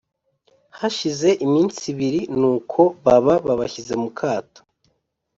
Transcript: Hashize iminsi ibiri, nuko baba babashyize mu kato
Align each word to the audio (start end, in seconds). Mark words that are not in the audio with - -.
Hashize 0.79 1.29
iminsi 1.45 1.81
ibiri, 1.93 2.21
nuko 2.39 2.81
baba 3.05 3.33
babashyize 3.47 3.93
mu 4.03 4.09
kato 4.19 4.61